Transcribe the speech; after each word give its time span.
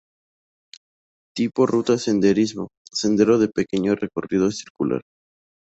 Tipo 1.37 1.67
ruta 1.67 1.95
senderismo: 1.99 2.69
Sendero 2.91 3.37
de 3.37 3.49
Pequeño 3.49 3.93
Recorrido 3.93 4.49
Circular. 4.49 5.01